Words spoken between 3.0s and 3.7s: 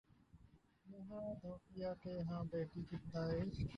پیدائش